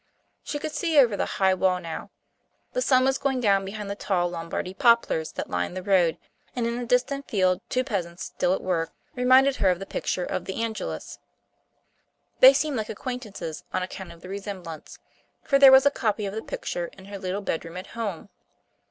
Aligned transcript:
She 0.41 0.57
could 0.57 0.71
see 0.71 0.97
over 0.97 1.15
the 1.15 1.27
high 1.37 1.53
wall 1.53 1.79
now. 1.79 2.09
The 2.73 2.81
sun 2.81 3.05
was 3.05 3.19
going 3.19 3.39
down 3.39 3.63
behind 3.63 3.87
the 3.87 3.95
tall 3.95 4.31
Lombardy 4.31 4.73
poplars 4.73 5.31
that 5.33 5.47
lined 5.47 5.77
the 5.77 5.83
road, 5.83 6.17
and 6.55 6.65
in 6.65 6.79
a 6.79 6.87
distant 6.87 7.27
field 7.27 7.61
two 7.69 7.83
peasants 7.83 8.23
still 8.23 8.51
at 8.55 8.63
work 8.63 8.91
reminded 9.15 9.57
her 9.57 9.69
of 9.69 9.77
the 9.77 9.85
picture 9.85 10.25
of 10.25 10.45
"The 10.45 10.59
Angelus." 10.63 11.19
They 12.39 12.51
seemed 12.53 12.77
like 12.77 12.89
acquaintances 12.89 13.63
on 13.71 13.83
account 13.83 14.11
of 14.11 14.21
the 14.21 14.29
resemblance, 14.29 14.97
for 15.43 15.59
there 15.59 15.71
was 15.71 15.85
a 15.85 15.91
copy 15.91 16.25
of 16.25 16.33
the 16.33 16.41
picture 16.41 16.87
in 16.93 17.05
her 17.05 17.19
little 17.19 17.41
bedroom 17.41 17.77
at 17.77 17.85
home. 17.93 18.29